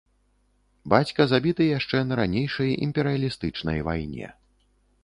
Бацька 0.93 1.21
забіты 1.33 1.67
яшчэ 1.77 1.97
на 2.09 2.13
ранейшай, 2.21 2.75
імперыялістычнай, 2.87 3.77
вайне. 3.91 4.35